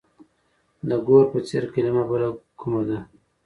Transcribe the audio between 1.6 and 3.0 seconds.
کلمه بله کومه ده؟